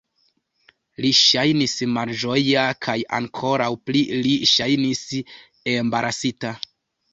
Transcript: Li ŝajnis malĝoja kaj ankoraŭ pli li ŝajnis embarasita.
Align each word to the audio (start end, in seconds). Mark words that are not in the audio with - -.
Li 1.03 1.11
ŝajnis 1.17 1.75
malĝoja 1.97 2.63
kaj 2.87 2.97
ankoraŭ 3.19 3.69
pli 3.91 4.03
li 4.25 4.35
ŝajnis 4.55 5.05
embarasita. 5.77 6.59